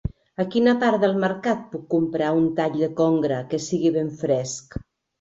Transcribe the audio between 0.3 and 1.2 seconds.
A quina part del